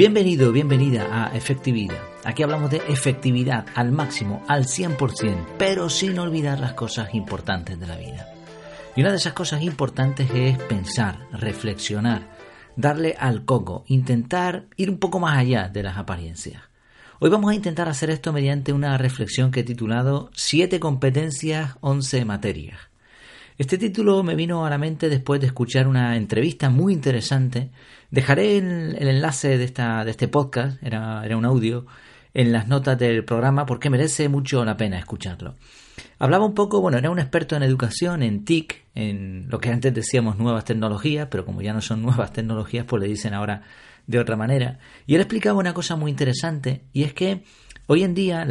Bienvenido, 0.00 0.50
bienvenida 0.50 1.08
a 1.12 1.36
Efectividad. 1.36 1.98
Aquí 2.24 2.42
hablamos 2.42 2.70
de 2.70 2.78
efectividad 2.88 3.66
al 3.74 3.92
máximo, 3.92 4.42
al 4.48 4.64
100%, 4.64 5.56
pero 5.58 5.90
sin 5.90 6.18
olvidar 6.18 6.58
las 6.58 6.72
cosas 6.72 7.14
importantes 7.14 7.78
de 7.78 7.86
la 7.86 7.96
vida. 7.96 8.32
Y 8.96 9.02
una 9.02 9.10
de 9.10 9.18
esas 9.18 9.34
cosas 9.34 9.60
importantes 9.60 10.30
es 10.34 10.56
pensar, 10.56 11.18
reflexionar, 11.32 12.30
darle 12.76 13.14
al 13.18 13.44
coco, 13.44 13.84
intentar 13.88 14.68
ir 14.78 14.88
un 14.88 14.96
poco 14.96 15.20
más 15.20 15.36
allá 15.36 15.68
de 15.68 15.82
las 15.82 15.98
apariencias. 15.98 16.62
Hoy 17.18 17.28
vamos 17.28 17.50
a 17.50 17.54
intentar 17.54 17.86
hacer 17.90 18.08
esto 18.08 18.32
mediante 18.32 18.72
una 18.72 18.96
reflexión 18.96 19.50
que 19.50 19.60
he 19.60 19.64
titulado 19.64 20.30
Siete 20.32 20.80
competencias, 20.80 21.76
11 21.82 22.24
materias. 22.24 22.89
Este 23.60 23.76
título 23.76 24.22
me 24.22 24.36
vino 24.36 24.64
a 24.64 24.70
la 24.70 24.78
mente 24.78 25.10
después 25.10 25.38
de 25.38 25.48
escuchar 25.48 25.86
una 25.86 26.16
entrevista 26.16 26.70
muy 26.70 26.94
interesante. 26.94 27.68
Dejaré 28.10 28.56
el, 28.56 28.96
enlace 28.96 29.58
de, 29.58 29.64
esta, 29.64 30.02
de 30.02 30.12
este 30.12 30.28
podcast, 30.28 30.82
era, 30.82 31.22
era 31.26 31.36
un 31.36 31.44
audio, 31.44 31.84
en 32.32 32.52
las 32.52 32.68
notas 32.68 32.98
del 32.98 33.22
programa 33.22 33.66
porque 33.66 33.90
merece 33.90 34.30
mucho 34.30 34.64
la 34.64 34.78
pena 34.78 34.98
escucharlo. 34.98 35.56
Hablaba 36.18 36.46
un 36.46 36.54
poco, 36.54 36.80
bueno, 36.80 36.96
era 36.96 37.10
un 37.10 37.18
experto 37.18 37.54
en 37.54 37.62
educación, 37.62 38.22
en 38.22 38.46
TIC, 38.46 38.82
en 38.94 39.50
lo 39.50 39.60
que 39.60 39.68
antes 39.68 39.92
decíamos 39.92 40.38
nuevas 40.38 40.64
tecnologías, 40.64 41.28
pero 41.30 41.44
como 41.44 41.60
ya 41.60 41.74
no 41.74 41.82
son 41.82 42.00
nuevas 42.06 42.32
tecnologías, 42.32 42.86
pues 42.86 43.02
le 43.02 43.08
dicen 43.08 43.34
ahora 43.34 43.64
de 44.06 44.18
otra 44.18 44.36
manera. 44.36 44.78
Y 45.06 45.16
él 45.16 45.20
explicaba 45.20 45.58
una 45.58 45.74
cosa 45.74 45.96
muy 45.96 46.10
interesante, 46.10 46.84
y 46.94 47.02
es 47.02 47.12
que 47.12 47.44
Hoy 47.92 48.04
en 48.04 48.14
día, 48.14 48.46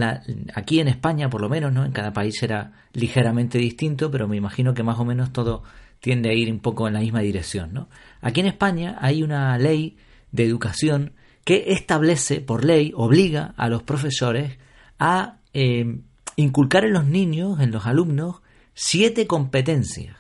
aquí 0.54 0.82
en 0.82 0.90
España 0.90 1.30
por 1.30 1.40
lo 1.40 1.48
menos, 1.48 1.72
¿no? 1.72 1.86
en 1.86 1.94
cada 1.94 2.12
país 2.12 2.36
será 2.38 2.74
ligeramente 2.92 3.58
distinto, 3.58 4.12
pero 4.12 4.28
me 4.28 4.36
imagino 4.36 4.74
que 4.74 4.84
más 4.84 5.00
o 5.00 5.06
menos 5.06 5.32
todo 5.32 5.64
tiende 6.02 6.30
a 6.30 6.34
ir 6.34 6.52
un 6.52 6.60
poco 6.60 6.90
en 6.90 6.94
la 6.94 7.00
misma 7.00 7.22
dirección. 7.22 7.74
¿no? 7.74 7.88
Aquí 8.20 8.42
en 8.42 8.48
España 8.48 8.98
hay 9.00 9.24
una 9.24 9.58
ley 9.58 9.96
de 10.34 10.44
educación 10.44 11.14
que 11.46 11.72
establece, 11.72 12.42
por 12.42 12.66
ley, 12.66 12.92
obliga 12.94 13.54
a 13.56 13.70
los 13.70 13.82
profesores 13.82 14.58
a 15.00 15.38
eh, 15.54 16.02
inculcar 16.36 16.84
en 16.84 16.92
los 16.92 17.06
niños, 17.06 17.62
en 17.62 17.72
los 17.72 17.86
alumnos, 17.86 18.42
siete 18.74 19.26
competencias. 19.26 20.18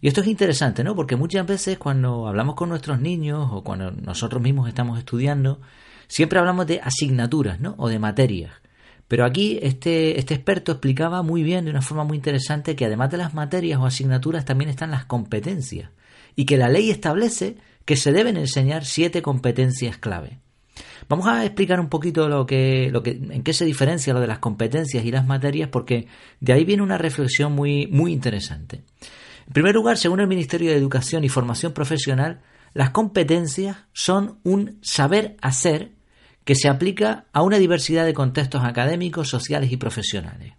Y 0.00 0.06
esto 0.06 0.20
es 0.20 0.28
interesante, 0.28 0.84
¿no? 0.84 0.94
Porque 0.94 1.16
muchas 1.16 1.44
veces 1.44 1.76
cuando 1.76 2.28
hablamos 2.28 2.54
con 2.54 2.68
nuestros 2.68 3.00
niños 3.00 3.48
o 3.50 3.64
cuando 3.64 3.90
nosotros 3.90 4.40
mismos 4.40 4.68
estamos 4.68 4.96
estudiando, 5.00 5.60
Siempre 6.14 6.38
hablamos 6.38 6.68
de 6.68 6.78
asignaturas, 6.80 7.58
¿no? 7.58 7.74
O 7.76 7.88
de 7.88 7.98
materias. 7.98 8.52
Pero 9.08 9.24
aquí 9.24 9.58
este, 9.60 10.16
este 10.20 10.34
experto 10.34 10.70
explicaba 10.70 11.24
muy 11.24 11.42
bien, 11.42 11.64
de 11.64 11.72
una 11.72 11.82
forma 11.82 12.04
muy 12.04 12.16
interesante, 12.16 12.76
que 12.76 12.84
además 12.84 13.10
de 13.10 13.16
las 13.16 13.34
materias 13.34 13.80
o 13.80 13.84
asignaturas 13.84 14.44
también 14.44 14.70
están 14.70 14.92
las 14.92 15.06
competencias. 15.06 15.90
Y 16.36 16.44
que 16.44 16.56
la 16.56 16.68
ley 16.68 16.88
establece 16.90 17.56
que 17.84 17.96
se 17.96 18.12
deben 18.12 18.36
enseñar 18.36 18.84
siete 18.84 19.22
competencias 19.22 19.98
clave. 19.98 20.38
Vamos 21.08 21.26
a 21.26 21.44
explicar 21.44 21.80
un 21.80 21.88
poquito 21.88 22.28
lo 22.28 22.46
que, 22.46 22.90
lo 22.92 23.02
que, 23.02 23.10
en 23.10 23.42
qué 23.42 23.52
se 23.52 23.64
diferencia 23.64 24.14
lo 24.14 24.20
de 24.20 24.28
las 24.28 24.38
competencias 24.38 25.04
y 25.04 25.10
las 25.10 25.26
materias, 25.26 25.68
porque 25.68 26.06
de 26.38 26.52
ahí 26.52 26.64
viene 26.64 26.84
una 26.84 26.96
reflexión 26.96 27.54
muy, 27.54 27.88
muy 27.88 28.12
interesante. 28.12 28.84
En 29.48 29.52
primer 29.52 29.74
lugar, 29.74 29.98
según 29.98 30.20
el 30.20 30.28
Ministerio 30.28 30.70
de 30.70 30.76
Educación 30.76 31.24
y 31.24 31.28
Formación 31.28 31.72
Profesional, 31.72 32.40
las 32.72 32.90
competencias 32.90 33.78
son 33.92 34.38
un 34.44 34.78
saber 34.80 35.36
hacer 35.42 35.93
que 36.44 36.54
se 36.54 36.68
aplica 36.68 37.24
a 37.32 37.42
una 37.42 37.58
diversidad 37.58 38.04
de 38.04 38.14
contextos 38.14 38.62
académicos, 38.64 39.28
sociales 39.28 39.72
y 39.72 39.76
profesionales. 39.76 40.54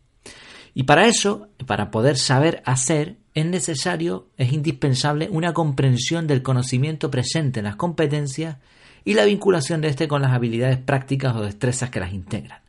Y 0.74 0.84
para 0.84 1.08
eso, 1.08 1.50
para 1.66 1.92
poder 1.92 2.18
saber 2.18 2.62
hacer, 2.66 3.18
es 3.34 3.46
necesario, 3.46 4.28
es 4.38 4.52
indispensable 4.52 5.30
una 5.32 5.54
comprensión 5.54 6.28
del 6.28 6.42
conocimiento 6.42 7.12
presente 7.12 7.60
en 7.60 7.66
las 7.66 7.76
competencias 7.76 8.58
y 9.06 9.14
la 9.14 9.26
vinculación 9.26 9.82
de 9.82 9.90
éste 9.90 10.08
con 10.08 10.22
las 10.22 10.32
habilidades 10.32 10.78
prácticas 10.78 11.36
o 11.36 11.44
destrezas 11.44 11.90
que 11.90 12.00
las 12.00 12.14
integran. 12.14 12.60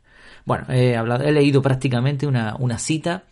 Bueno, 0.45 0.65
he 0.69 1.31
leído 1.31 1.61
prácticamente 1.61 2.27
una, 2.27 2.55
una 2.57 2.77
cita. 2.77 3.23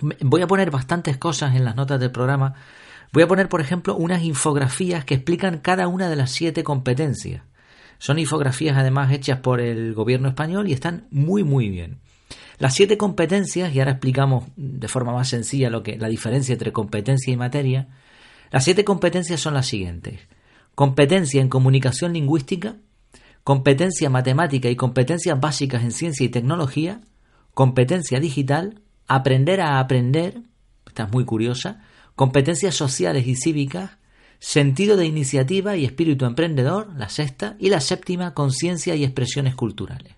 Voy 0.00 0.40
a 0.40 0.46
poner 0.46 0.70
bastantes 0.70 1.18
cosas 1.18 1.54
en 1.54 1.64
las 1.64 1.76
notas 1.76 2.00
del 2.00 2.10
programa 2.10 2.54
Voy 3.12 3.22
a 3.22 3.28
poner, 3.28 3.48
por 3.48 3.60
ejemplo, 3.60 3.96
unas 3.96 4.22
infografías 4.22 5.04
que 5.04 5.14
explican 5.14 5.58
cada 5.58 5.88
una 5.88 6.08
de 6.08 6.16
las 6.16 6.30
siete 6.30 6.64
competencias. 6.64 7.42
Son 7.98 8.18
infografías 8.18 8.76
además 8.76 9.12
hechas 9.12 9.40
por 9.40 9.60
el 9.60 9.94
gobierno 9.94 10.28
español 10.28 10.68
y 10.68 10.72
están 10.72 11.06
muy 11.10 11.44
muy 11.44 11.68
bien. 11.68 11.98
Las 12.58 12.74
siete 12.74 12.96
competencias, 12.96 13.74
y 13.74 13.80
ahora 13.80 13.92
explicamos 13.92 14.44
de 14.56 14.88
forma 14.88 15.12
más 15.12 15.28
sencilla 15.28 15.70
lo 15.70 15.82
que 15.82 15.98
la 15.98 16.08
diferencia 16.08 16.52
entre 16.54 16.72
competencia 16.72 17.32
y 17.32 17.36
materia. 17.36 17.88
Las 18.50 18.64
siete 18.64 18.84
competencias 18.84 19.40
son 19.40 19.54
las 19.54 19.66
siguientes: 19.66 20.20
competencia 20.74 21.40
en 21.40 21.48
comunicación 21.48 22.12
lingüística, 22.14 22.76
competencia 23.44 24.10
matemática 24.10 24.70
y 24.70 24.76
competencias 24.76 25.38
básicas 25.38 25.82
en 25.82 25.92
ciencia 25.92 26.24
y 26.24 26.30
tecnología, 26.30 27.00
competencia 27.52 28.20
digital, 28.20 28.80
aprender 29.06 29.60
a 29.60 29.78
aprender, 29.78 30.42
esta 30.86 31.04
es 31.04 31.12
muy 31.12 31.24
curiosa, 31.24 31.82
competencias 32.14 32.74
sociales 32.74 33.26
y 33.26 33.36
cívicas, 33.36 33.98
sentido 34.38 34.96
de 34.96 35.06
iniciativa 35.06 35.76
y 35.76 35.84
espíritu 35.84 36.24
emprendedor, 36.24 36.88
la 36.96 37.08
sexta, 37.08 37.56
y 37.58 37.70
la 37.70 37.80
séptima, 37.80 38.34
conciencia 38.34 38.94
y 38.94 39.04
expresiones 39.04 39.54
culturales. 39.54 40.14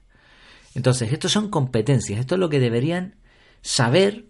Entonces, 0.75 1.13
estos 1.13 1.33
son 1.33 1.51
competencias, 1.51 2.21
esto 2.21 2.35
es 2.35 2.41
lo 2.41 2.49
que 2.49 2.61
deberían 2.61 3.17
saber 3.63 4.27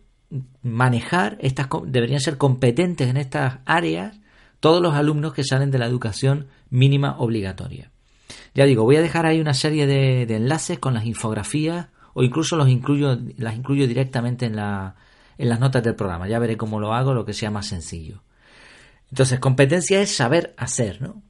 manejar, 0.63 1.39
estas, 1.41 1.69
deberían 1.87 2.21
ser 2.21 2.39
competentes 2.39 3.09
en 3.09 3.17
estas 3.17 3.59
áreas 3.65 4.19
todos 4.61 4.83
los 4.83 4.95
alumnos 4.95 5.35
que 5.35 5.45
salen 5.45 5.71
de 5.71 5.79
la 5.79 5.87
educación 5.87 6.49
mínima 6.71 7.17
obligatoria. 7.19 7.91
Ya 8.55 8.65
digo, 8.65 8.85
voy 8.85 8.97
a 8.97 9.03
dejar 9.03 9.27
ahí 9.27 9.41
una 9.41 9.55
serie 9.55 9.87
de, 9.87 10.23
enlaces 10.35 10.79
con 10.79 10.95
las 10.95 11.07
infografías 11.07 11.89
o 12.15 12.23
incluso 12.23 12.57
los 12.57 12.69
incluyo, 12.69 13.19
las 13.37 13.57
incluyo 13.57 13.87
directamente 13.87 14.47
en 14.47 14.57
la, 14.57 14.97
en 15.39 15.49
las 15.49 15.61
notas 15.61 15.83
del 15.83 15.95
programa. 15.95 16.29
Ya 16.29 16.39
veré 16.39 16.57
cómo 16.57 16.81
lo 16.81 16.93
hago, 16.93 17.15
lo 17.15 17.25
que 17.25 17.33
sea 17.33 17.51
más 17.51 17.67
sencillo. 17.67 18.23
Entonces, 19.11 19.41
competencia 19.41 20.01
es 20.01 20.15
saber 20.15 20.55
hacer, 20.57 21.01
¿no? 21.01 21.23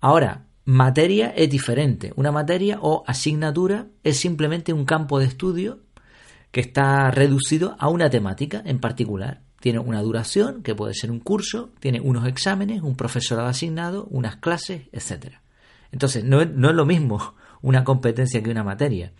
Ahora, 0.00 0.46
materia 0.64 1.28
es 1.30 1.50
diferente. 1.50 2.12
Una 2.16 2.32
materia 2.32 2.78
o 2.80 3.04
asignatura 3.06 3.86
es 4.04 4.18
simplemente 4.18 4.72
un 4.72 4.84
campo 4.84 5.18
de 5.18 5.26
estudio 5.26 5.80
que 6.50 6.60
está 6.60 7.10
reducido 7.10 7.76
a 7.78 7.88
una 7.88 8.10
temática 8.10 8.62
en 8.64 8.78
particular. 8.78 9.42
Tiene 9.60 9.78
una 9.78 10.02
duración, 10.02 10.62
que 10.62 10.74
puede 10.74 10.94
ser 10.94 11.10
un 11.10 11.20
curso, 11.20 11.70
tiene 11.80 12.00
unos 12.00 12.26
exámenes, 12.28 12.82
un 12.82 12.96
profesorado 12.96 13.48
asignado, 13.48 14.06
unas 14.10 14.36
clases, 14.36 14.82
etc. 14.92 15.36
Entonces, 15.92 16.24
no 16.24 16.40
es, 16.40 16.50
no 16.50 16.70
es 16.70 16.76
lo 16.76 16.86
mismo 16.86 17.34
una 17.62 17.84
competencia 17.84 18.42
que 18.42 18.50
una 18.50 18.64
materia. 18.64 19.12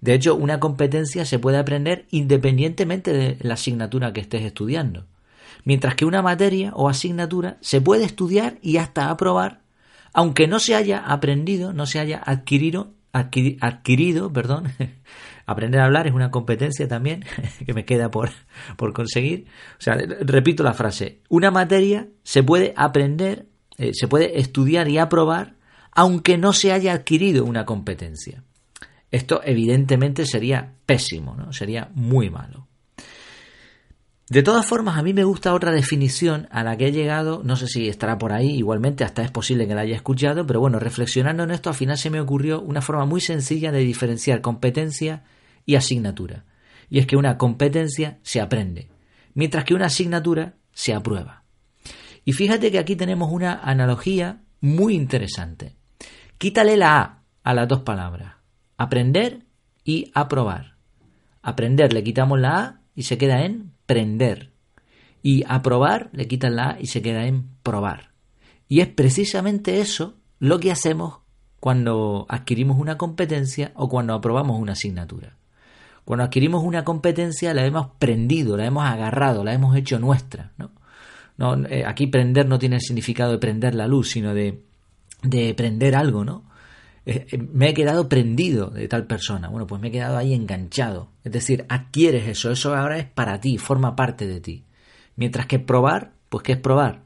De 0.00 0.12
hecho, 0.12 0.34
una 0.34 0.60
competencia 0.60 1.24
se 1.24 1.38
puede 1.38 1.58
aprender 1.58 2.06
independientemente 2.10 3.12
de 3.12 3.38
la 3.40 3.54
asignatura 3.54 4.12
que 4.12 4.20
estés 4.20 4.42
estudiando. 4.42 5.06
Mientras 5.66 5.96
que 5.96 6.04
una 6.04 6.22
materia 6.22 6.72
o 6.76 6.88
asignatura 6.88 7.58
se 7.60 7.80
puede 7.80 8.04
estudiar 8.04 8.56
y 8.62 8.76
hasta 8.76 9.10
aprobar, 9.10 9.62
aunque 10.12 10.46
no 10.46 10.60
se 10.60 10.76
haya 10.76 11.00
aprendido, 11.00 11.72
no 11.72 11.86
se 11.86 11.98
haya 11.98 12.22
adquirido, 12.24 12.94
adquirido, 13.12 14.32
perdón, 14.32 14.68
aprender 15.46 15.80
a 15.80 15.86
hablar 15.86 16.06
es 16.06 16.14
una 16.14 16.30
competencia 16.30 16.86
también 16.86 17.24
que 17.66 17.74
me 17.74 17.84
queda 17.84 18.12
por, 18.12 18.30
por 18.76 18.92
conseguir. 18.92 19.46
O 19.72 19.82
sea, 19.82 19.96
repito 20.20 20.62
la 20.62 20.72
frase, 20.72 21.22
una 21.28 21.50
materia 21.50 22.06
se 22.22 22.44
puede 22.44 22.72
aprender, 22.76 23.48
eh, 23.76 23.90
se 23.92 24.06
puede 24.06 24.38
estudiar 24.38 24.86
y 24.88 24.98
aprobar, 24.98 25.56
aunque 25.90 26.38
no 26.38 26.52
se 26.52 26.70
haya 26.70 26.92
adquirido 26.92 27.44
una 27.44 27.64
competencia. 27.64 28.44
Esto 29.10 29.40
evidentemente 29.44 30.26
sería 30.26 30.74
pésimo, 30.86 31.34
¿no? 31.34 31.52
Sería 31.52 31.90
muy 31.92 32.30
malo. 32.30 32.68
De 34.28 34.42
todas 34.42 34.66
formas, 34.66 34.98
a 34.98 35.02
mí 35.02 35.14
me 35.14 35.22
gusta 35.22 35.54
otra 35.54 35.70
definición 35.70 36.48
a 36.50 36.64
la 36.64 36.76
que 36.76 36.88
he 36.88 36.92
llegado, 36.92 37.42
no 37.44 37.54
sé 37.54 37.68
si 37.68 37.88
estará 37.88 38.18
por 38.18 38.32
ahí, 38.32 38.56
igualmente 38.56 39.04
hasta 39.04 39.22
es 39.22 39.30
posible 39.30 39.68
que 39.68 39.74
la 39.76 39.82
haya 39.82 39.94
escuchado, 39.94 40.44
pero 40.46 40.58
bueno, 40.58 40.80
reflexionando 40.80 41.44
en 41.44 41.52
esto, 41.52 41.70
al 41.70 41.76
final 41.76 41.96
se 41.96 42.10
me 42.10 42.20
ocurrió 42.20 42.60
una 42.60 42.82
forma 42.82 43.06
muy 43.06 43.20
sencilla 43.20 43.70
de 43.70 43.78
diferenciar 43.80 44.40
competencia 44.40 45.22
y 45.64 45.76
asignatura. 45.76 46.44
Y 46.90 46.98
es 46.98 47.06
que 47.06 47.16
una 47.16 47.38
competencia 47.38 48.18
se 48.22 48.40
aprende, 48.40 48.88
mientras 49.34 49.64
que 49.64 49.74
una 49.74 49.86
asignatura 49.86 50.54
se 50.72 50.92
aprueba. 50.92 51.44
Y 52.24 52.32
fíjate 52.32 52.72
que 52.72 52.80
aquí 52.80 52.96
tenemos 52.96 53.30
una 53.30 53.60
analogía 53.62 54.42
muy 54.60 54.96
interesante. 54.96 55.76
Quítale 56.36 56.76
la 56.76 56.98
A 56.98 57.22
a 57.44 57.54
las 57.54 57.68
dos 57.68 57.82
palabras 57.82 58.34
aprender 58.76 59.46
y 59.84 60.10
aprobar. 60.14 60.76
Aprender 61.42 61.92
le 61.92 62.02
quitamos 62.02 62.40
la 62.40 62.58
A 62.58 62.80
y 62.94 63.04
se 63.04 63.18
queda 63.18 63.44
en 63.44 63.75
prender. 63.86 64.52
Y 65.22 65.44
aprobar 65.48 66.10
le 66.12 66.28
quitan 66.28 66.56
la 66.56 66.70
A 66.70 66.80
y 66.80 66.86
se 66.86 67.02
queda 67.02 67.26
en 67.26 67.48
probar. 67.62 68.10
Y 68.68 68.80
es 68.80 68.88
precisamente 68.88 69.80
eso 69.80 70.14
lo 70.38 70.60
que 70.60 70.70
hacemos 70.70 71.20
cuando 71.60 72.26
adquirimos 72.28 72.78
una 72.78 72.96
competencia 72.96 73.72
o 73.74 73.88
cuando 73.88 74.14
aprobamos 74.14 74.60
una 74.60 74.72
asignatura. 74.72 75.36
Cuando 76.04 76.24
adquirimos 76.24 76.62
una 76.62 76.84
competencia 76.84 77.52
la 77.54 77.66
hemos 77.66 77.88
prendido, 77.98 78.56
la 78.56 78.66
hemos 78.66 78.84
agarrado, 78.84 79.42
la 79.42 79.52
hemos 79.52 79.76
hecho 79.76 79.98
nuestra. 79.98 80.52
¿no? 80.58 81.66
Eh, 81.66 81.84
aquí 81.84 82.06
prender 82.06 82.46
no 82.46 82.58
tiene 82.58 82.76
el 82.76 82.82
significado 82.82 83.32
de 83.32 83.38
prender 83.38 83.74
la 83.74 83.88
luz, 83.88 84.10
sino 84.10 84.32
de, 84.32 84.62
de 85.22 85.54
prender 85.54 85.96
algo, 85.96 86.24
¿no? 86.24 86.44
Eh, 87.06 87.26
eh, 87.30 87.38
me 87.38 87.70
he 87.70 87.74
quedado 87.74 88.08
prendido 88.08 88.68
de 88.68 88.88
tal 88.88 89.06
persona. 89.06 89.48
Bueno, 89.48 89.66
pues 89.66 89.80
me 89.80 89.88
he 89.88 89.92
quedado 89.92 90.18
ahí 90.18 90.34
enganchado. 90.34 91.08
Es 91.24 91.32
decir, 91.32 91.64
adquieres 91.68 92.28
eso, 92.28 92.50
eso 92.50 92.74
ahora 92.74 92.98
es 92.98 93.06
para 93.06 93.40
ti, 93.40 93.58
forma 93.58 93.96
parte 93.96 94.26
de 94.26 94.40
ti. 94.40 94.64
Mientras 95.14 95.46
que 95.46 95.58
probar, 95.58 96.12
pues 96.28 96.42
¿qué 96.42 96.52
es 96.52 96.58
probar? 96.58 97.02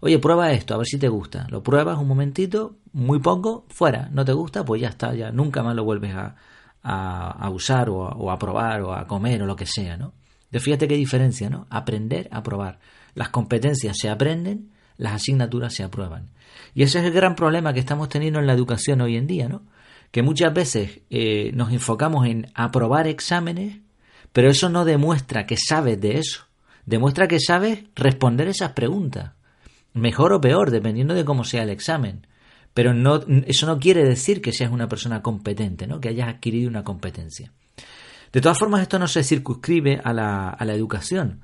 Oye, 0.00 0.18
prueba 0.18 0.52
esto, 0.52 0.74
a 0.74 0.78
ver 0.78 0.86
si 0.86 0.98
te 0.98 1.08
gusta. 1.08 1.46
Lo 1.50 1.62
pruebas 1.62 1.98
un 1.98 2.08
momentito, 2.08 2.76
muy 2.92 3.18
poco, 3.18 3.66
fuera. 3.68 4.08
No 4.12 4.24
te 4.24 4.32
gusta, 4.32 4.64
pues 4.64 4.80
ya 4.80 4.88
está, 4.88 5.14
ya 5.14 5.30
nunca 5.30 5.62
más 5.62 5.74
lo 5.74 5.84
vuelves 5.84 6.14
a, 6.14 6.36
a, 6.82 7.50
usar 7.50 7.90
o 7.90 8.06
a, 8.06 8.12
o 8.12 8.30
a, 8.30 8.38
probar 8.38 8.82
o 8.82 8.94
a 8.94 9.06
comer 9.06 9.42
o 9.42 9.46
lo 9.46 9.56
que 9.56 9.66
sea, 9.66 9.96
¿no? 9.96 10.14
De 10.50 10.60
fíjate 10.60 10.88
qué 10.88 10.96
diferencia, 10.96 11.50
¿no? 11.50 11.66
Aprender 11.70 12.28
a 12.32 12.42
probar. 12.42 12.78
Las 13.14 13.28
competencias 13.28 13.98
se 13.98 14.08
aprenden, 14.08 14.70
las 15.00 15.14
asignaturas 15.14 15.74
se 15.74 15.82
aprueban. 15.82 16.30
Y 16.74 16.82
ese 16.82 17.00
es 17.00 17.06
el 17.06 17.12
gran 17.12 17.34
problema 17.34 17.72
que 17.72 17.80
estamos 17.80 18.08
teniendo 18.08 18.38
en 18.38 18.46
la 18.46 18.52
educación 18.52 19.00
hoy 19.00 19.16
en 19.16 19.26
día, 19.26 19.48
¿no? 19.48 19.62
Que 20.10 20.22
muchas 20.22 20.52
veces 20.52 21.00
eh, 21.10 21.52
nos 21.54 21.72
enfocamos 21.72 22.26
en 22.26 22.50
aprobar 22.54 23.06
exámenes, 23.06 23.78
pero 24.32 24.50
eso 24.50 24.68
no 24.68 24.84
demuestra 24.84 25.46
que 25.46 25.56
sabes 25.56 26.00
de 26.00 26.18
eso. 26.18 26.46
Demuestra 26.84 27.28
que 27.28 27.40
sabes 27.40 27.84
responder 27.94 28.48
esas 28.48 28.72
preguntas. 28.72 29.32
Mejor 29.94 30.32
o 30.32 30.40
peor, 30.40 30.70
dependiendo 30.70 31.14
de 31.14 31.24
cómo 31.24 31.44
sea 31.44 31.62
el 31.62 31.70
examen. 31.70 32.26
Pero 32.74 32.94
no, 32.94 33.20
eso 33.46 33.66
no 33.66 33.78
quiere 33.78 34.04
decir 34.04 34.40
que 34.42 34.52
seas 34.52 34.70
una 34.70 34.88
persona 34.88 35.22
competente, 35.22 35.86
¿no? 35.86 36.00
que 36.00 36.08
hayas 36.08 36.28
adquirido 36.28 36.68
una 36.68 36.84
competencia. 36.84 37.52
De 38.32 38.40
todas 38.40 38.58
formas, 38.58 38.82
esto 38.82 38.98
no 38.98 39.08
se 39.08 39.24
circunscribe 39.24 40.00
a 40.04 40.12
la, 40.12 40.50
a 40.50 40.64
la 40.64 40.74
educación. 40.74 41.40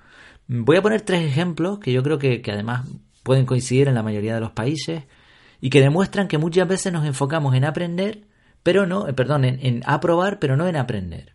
Voy 0.47 0.77
a 0.77 0.83
poner 0.83 1.01
tres 1.01 1.23
ejemplos 1.23 1.81
que 1.81 1.93
yo 1.93 2.03
creo 2.03 2.19
que, 2.19 2.43
que 2.43 2.53
además 2.53 2.87
pueden 3.27 3.45
coincidir 3.45 3.89
en 3.89 3.95
la 3.97 4.05
mayoría 4.05 4.35
de 4.35 4.41
los 4.41 4.53
países 4.53 5.03
y 5.61 5.69
que 5.69 5.81
demuestran 5.81 6.29
que 6.29 6.39
muchas 6.39 6.69
veces 6.69 6.93
nos 6.93 7.05
enfocamos 7.05 7.57
en 7.57 7.65
aprender, 7.65 8.23
pero 8.63 8.87
no, 8.87 9.09
eh, 9.09 9.13
perdón, 9.15 9.45
en, 9.45 9.83
aprobar, 9.85 10.39
pero 10.39 10.57
no 10.57 10.69
en 10.69 10.77
aprender. 10.77 11.35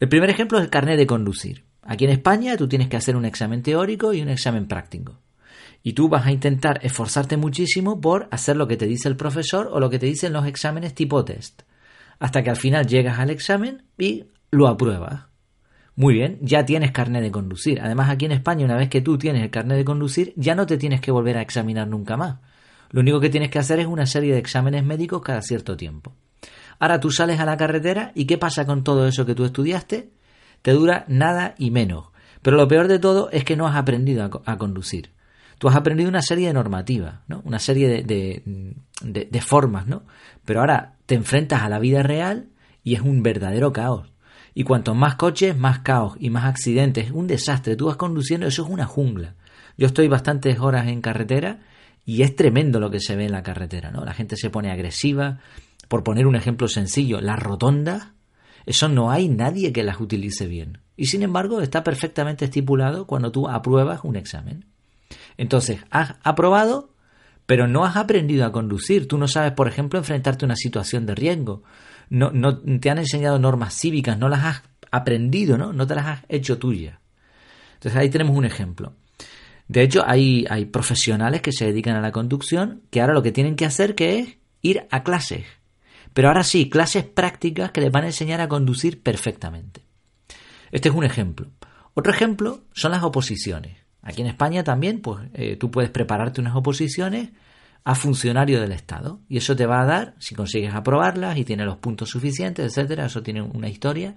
El 0.00 0.08
primer 0.08 0.28
ejemplo 0.28 0.58
es 0.58 0.64
el 0.64 0.70
carnet 0.70 0.98
de 0.98 1.06
conducir. 1.06 1.64
Aquí 1.82 2.04
en 2.04 2.10
España 2.10 2.56
tú 2.56 2.66
tienes 2.66 2.88
que 2.88 2.96
hacer 2.96 3.14
un 3.14 3.24
examen 3.24 3.62
teórico 3.62 4.12
y 4.12 4.22
un 4.22 4.28
examen 4.28 4.66
práctico. 4.66 5.20
Y 5.84 5.92
tú 5.92 6.08
vas 6.08 6.26
a 6.26 6.32
intentar 6.32 6.80
esforzarte 6.82 7.36
muchísimo 7.36 8.00
por 8.00 8.26
hacer 8.32 8.56
lo 8.56 8.66
que 8.66 8.76
te 8.76 8.86
dice 8.86 9.08
el 9.08 9.16
profesor 9.16 9.68
o 9.70 9.78
lo 9.78 9.90
que 9.90 10.00
te 10.00 10.06
dicen 10.06 10.32
los 10.32 10.46
exámenes 10.46 10.94
tipo 10.94 11.24
test. 11.24 11.62
Hasta 12.18 12.42
que 12.42 12.50
al 12.50 12.56
final 12.56 12.88
llegas 12.88 13.20
al 13.20 13.30
examen 13.30 13.84
y 13.96 14.24
lo 14.50 14.66
apruebas. 14.66 15.27
Muy 15.98 16.14
bien, 16.14 16.38
ya 16.42 16.64
tienes 16.64 16.92
carnet 16.92 17.24
de 17.24 17.32
conducir. 17.32 17.80
Además, 17.80 18.08
aquí 18.08 18.24
en 18.24 18.30
España, 18.30 18.64
una 18.64 18.76
vez 18.76 18.88
que 18.88 19.00
tú 19.00 19.18
tienes 19.18 19.42
el 19.42 19.50
carnet 19.50 19.78
de 19.78 19.84
conducir, 19.84 20.32
ya 20.36 20.54
no 20.54 20.64
te 20.64 20.78
tienes 20.78 21.00
que 21.00 21.10
volver 21.10 21.36
a 21.36 21.42
examinar 21.42 21.88
nunca 21.88 22.16
más. 22.16 22.36
Lo 22.92 23.00
único 23.00 23.18
que 23.18 23.30
tienes 23.30 23.50
que 23.50 23.58
hacer 23.58 23.80
es 23.80 23.88
una 23.88 24.06
serie 24.06 24.32
de 24.32 24.38
exámenes 24.38 24.84
médicos 24.84 25.22
cada 25.22 25.42
cierto 25.42 25.76
tiempo. 25.76 26.14
Ahora 26.78 27.00
tú 27.00 27.10
sales 27.10 27.40
a 27.40 27.44
la 27.44 27.56
carretera 27.56 28.12
y 28.14 28.26
¿qué 28.26 28.38
pasa 28.38 28.64
con 28.64 28.84
todo 28.84 29.08
eso 29.08 29.26
que 29.26 29.34
tú 29.34 29.44
estudiaste? 29.44 30.12
Te 30.62 30.70
dura 30.70 31.04
nada 31.08 31.56
y 31.58 31.72
menos. 31.72 32.10
Pero 32.42 32.56
lo 32.56 32.68
peor 32.68 32.86
de 32.86 33.00
todo 33.00 33.28
es 33.32 33.42
que 33.42 33.56
no 33.56 33.66
has 33.66 33.74
aprendido 33.74 34.22
a, 34.44 34.56
conducir. 34.56 35.10
Tú 35.58 35.68
has 35.68 35.74
aprendido 35.74 36.08
una 36.08 36.22
serie 36.22 36.46
de 36.46 36.54
normativas, 36.54 37.22
¿no? 37.26 37.42
una 37.44 37.58
serie 37.58 37.88
de, 37.88 38.04
de, 38.04 39.28
de 39.28 39.40
formas, 39.40 39.88
¿no? 39.88 40.04
Pero 40.44 40.60
ahora 40.60 40.94
te 41.06 41.16
enfrentas 41.16 41.62
a 41.62 41.68
la 41.68 41.80
vida 41.80 42.04
real 42.04 42.50
y 42.84 42.94
es 42.94 43.00
un 43.00 43.24
verdadero 43.24 43.72
caos. 43.72 44.12
Y 44.58 44.64
cuanto 44.64 44.92
más 44.92 45.14
coches, 45.14 45.56
más 45.56 45.78
caos 45.78 46.16
y 46.18 46.30
más 46.30 46.44
accidentes. 46.44 47.12
Un 47.12 47.28
desastre. 47.28 47.76
Tú 47.76 47.86
vas 47.86 47.96
conduciendo, 47.96 48.44
eso 48.44 48.64
es 48.64 48.68
una 48.68 48.86
jungla. 48.86 49.36
Yo 49.76 49.86
estoy 49.86 50.08
bastantes 50.08 50.58
horas 50.58 50.88
en 50.88 51.00
carretera 51.00 51.60
y 52.04 52.22
es 52.22 52.34
tremendo 52.34 52.80
lo 52.80 52.90
que 52.90 52.98
se 52.98 53.14
ve 53.14 53.26
en 53.26 53.30
la 53.30 53.44
carretera, 53.44 53.92
¿no? 53.92 54.04
La 54.04 54.14
gente 54.14 54.36
se 54.36 54.50
pone 54.50 54.72
agresiva. 54.72 55.38
Por 55.86 56.02
poner 56.02 56.26
un 56.26 56.34
ejemplo 56.34 56.66
sencillo, 56.66 57.20
las 57.20 57.38
rotondas, 57.38 58.08
eso 58.66 58.88
no 58.88 59.12
hay 59.12 59.28
nadie 59.28 59.72
que 59.72 59.84
las 59.84 60.00
utilice 60.00 60.48
bien. 60.48 60.78
Y 60.96 61.06
sin 61.06 61.22
embargo, 61.22 61.60
está 61.60 61.84
perfectamente 61.84 62.46
estipulado 62.46 63.06
cuando 63.06 63.30
tú 63.30 63.48
apruebas 63.48 64.00
un 64.02 64.16
examen. 64.16 64.64
Entonces, 65.36 65.84
has 65.90 66.16
aprobado, 66.24 66.90
pero 67.46 67.68
no 67.68 67.84
has 67.84 67.94
aprendido 67.94 68.44
a 68.44 68.50
conducir. 68.50 69.06
Tú 69.06 69.18
no 69.18 69.28
sabes, 69.28 69.52
por 69.52 69.68
ejemplo, 69.68 70.00
enfrentarte 70.00 70.44
a 70.44 70.48
una 70.48 70.56
situación 70.56 71.06
de 71.06 71.14
riesgo 71.14 71.62
no, 72.10 72.30
no 72.30 72.58
te 72.58 72.90
han 72.90 72.98
enseñado 72.98 73.38
normas 73.38 73.74
cívicas, 73.74 74.18
no 74.18 74.28
las 74.28 74.44
has 74.44 74.62
aprendido, 74.90 75.58
¿no? 75.58 75.72
No 75.72 75.86
te 75.86 75.94
las 75.94 76.06
has 76.06 76.24
hecho 76.28 76.58
tuyas. 76.58 76.98
Entonces 77.74 77.98
ahí 78.00 78.10
tenemos 78.10 78.36
un 78.36 78.44
ejemplo. 78.44 78.94
De 79.68 79.82
hecho, 79.82 80.02
hay, 80.06 80.46
hay 80.48 80.64
profesionales 80.64 81.42
que 81.42 81.52
se 81.52 81.66
dedican 81.66 81.96
a 81.96 82.00
la 82.00 82.10
conducción 82.10 82.82
que 82.90 83.00
ahora 83.00 83.12
lo 83.12 83.22
que 83.22 83.32
tienen 83.32 83.54
que 83.54 83.66
hacer 83.66 83.94
que 83.94 84.18
es 84.18 84.38
ir 84.62 84.86
a 84.90 85.02
clases. 85.02 85.44
Pero 86.14 86.28
ahora 86.28 86.42
sí, 86.42 86.70
clases 86.70 87.04
prácticas 87.04 87.70
que 87.70 87.82
les 87.82 87.92
van 87.92 88.04
a 88.04 88.08
enseñar 88.08 88.40
a 88.40 88.48
conducir 88.48 89.02
perfectamente. 89.02 89.82
Este 90.72 90.88
es 90.88 90.94
un 90.94 91.04
ejemplo. 91.04 91.48
Otro 91.94 92.12
ejemplo 92.12 92.64
son 92.72 92.92
las 92.92 93.02
oposiciones. 93.02 93.76
Aquí 94.02 94.22
en 94.22 94.28
España 94.28 94.64
también, 94.64 95.00
pues 95.00 95.28
eh, 95.34 95.56
tú 95.56 95.70
puedes 95.70 95.90
prepararte 95.90 96.40
unas 96.40 96.56
oposiciones 96.56 97.30
a 97.84 97.94
funcionario 97.94 98.60
del 98.60 98.72
Estado. 98.72 99.20
Y 99.28 99.38
eso 99.38 99.56
te 99.56 99.66
va 99.66 99.82
a 99.82 99.86
dar, 99.86 100.14
si 100.18 100.34
consigues 100.34 100.74
aprobarlas 100.74 101.38
y 101.38 101.44
tienes 101.44 101.66
los 101.66 101.78
puntos 101.78 102.10
suficientes, 102.10 102.66
etcétera, 102.66 103.06
eso 103.06 103.22
tiene 103.22 103.42
una 103.42 103.68
historia. 103.68 104.16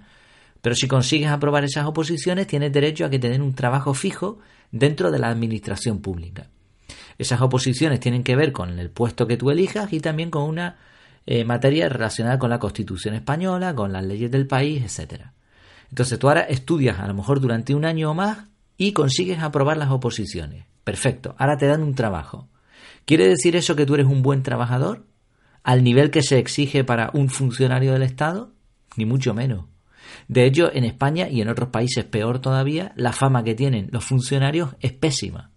Pero 0.60 0.74
si 0.76 0.86
consigues 0.86 1.30
aprobar 1.30 1.64
esas 1.64 1.86
oposiciones, 1.86 2.46
tienes 2.46 2.72
derecho 2.72 3.04
a 3.04 3.10
que 3.10 3.18
te 3.18 3.28
den 3.28 3.42
un 3.42 3.54
trabajo 3.54 3.94
fijo 3.94 4.38
dentro 4.70 5.10
de 5.10 5.18
la 5.18 5.28
administración 5.28 6.00
pública. 6.00 6.48
Esas 7.18 7.40
oposiciones 7.40 8.00
tienen 8.00 8.22
que 8.22 8.36
ver 8.36 8.52
con 8.52 8.78
el 8.78 8.90
puesto 8.90 9.26
que 9.26 9.36
tú 9.36 9.50
elijas 9.50 9.92
y 9.92 10.00
también 10.00 10.30
con 10.30 10.44
una 10.44 10.76
eh, 11.26 11.44
materia 11.44 11.88
relacionada 11.88 12.38
con 12.38 12.50
la 12.50 12.58
Constitución 12.58 13.14
española, 13.14 13.74
con 13.74 13.92
las 13.92 14.04
leyes 14.04 14.30
del 14.30 14.46
país, 14.46 14.82
etcétera. 14.82 15.34
Entonces 15.88 16.18
tú 16.18 16.28
ahora 16.28 16.42
estudias 16.42 16.98
a 16.98 17.06
lo 17.06 17.14
mejor 17.14 17.40
durante 17.40 17.74
un 17.74 17.84
año 17.84 18.10
o 18.10 18.14
más 18.14 18.46
y 18.76 18.92
consigues 18.92 19.40
aprobar 19.40 19.76
las 19.76 19.90
oposiciones. 19.90 20.64
Perfecto, 20.84 21.34
ahora 21.38 21.56
te 21.56 21.66
dan 21.66 21.82
un 21.82 21.94
trabajo. 21.94 22.48
¿Quiere 23.04 23.28
decir 23.28 23.56
eso 23.56 23.76
que 23.76 23.86
tú 23.86 23.94
eres 23.94 24.06
un 24.06 24.22
buen 24.22 24.42
trabajador? 24.42 25.06
¿Al 25.64 25.82
nivel 25.82 26.10
que 26.10 26.22
se 26.22 26.38
exige 26.38 26.84
para 26.84 27.10
un 27.14 27.28
funcionario 27.28 27.92
del 27.92 28.02
Estado? 28.02 28.52
Ni 28.96 29.06
mucho 29.06 29.34
menos. 29.34 29.66
De 30.28 30.44
hecho, 30.44 30.70
en 30.72 30.84
España 30.84 31.28
y 31.28 31.40
en 31.40 31.48
otros 31.48 31.70
países 31.70 32.04
peor 32.04 32.40
todavía, 32.40 32.92
la 32.96 33.12
fama 33.12 33.44
que 33.44 33.54
tienen 33.54 33.88
los 33.92 34.04
funcionarios 34.04 34.76
es 34.80 34.92
pésima. 34.92 35.50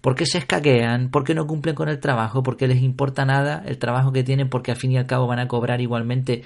Porque 0.00 0.26
se 0.26 0.38
escaquean, 0.38 1.10
porque 1.10 1.34
no 1.34 1.46
cumplen 1.46 1.74
con 1.74 1.88
el 1.88 2.00
trabajo, 2.00 2.42
porque 2.42 2.68
les 2.68 2.82
importa 2.82 3.24
nada 3.24 3.62
el 3.66 3.78
trabajo 3.78 4.12
que 4.12 4.24
tienen, 4.24 4.48
porque 4.48 4.70
al 4.70 4.76
fin 4.76 4.92
y 4.92 4.98
al 4.98 5.06
cabo 5.06 5.26
van 5.26 5.38
a 5.38 5.48
cobrar 5.48 5.80
igualmente, 5.80 6.42